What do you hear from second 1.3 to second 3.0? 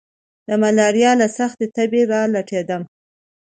سختې تبي را لټېدم.